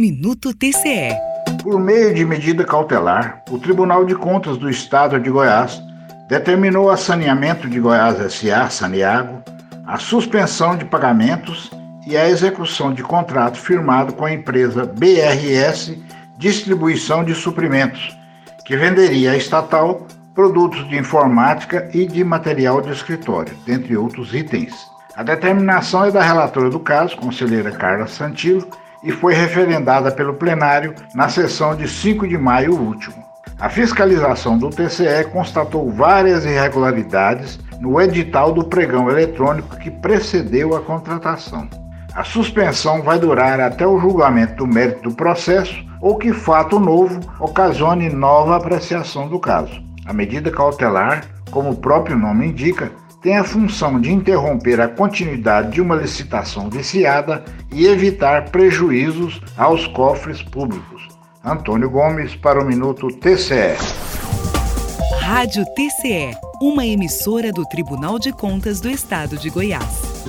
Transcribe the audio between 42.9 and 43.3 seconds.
vai